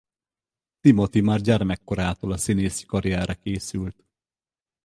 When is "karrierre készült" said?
2.85-4.03